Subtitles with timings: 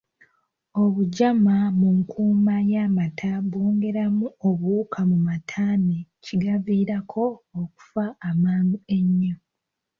[0.83, 7.23] Obujama mu nkuuma y’amata bwongeramu obuwuka mu mata ne kigaviirako
[7.61, 9.35] okufa amangu ennyo.